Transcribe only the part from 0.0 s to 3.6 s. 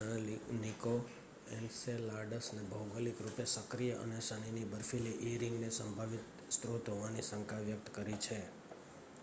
વૈજ્ઞાનિકો એન્સેલાડસને ભૌગોલિક રૂપે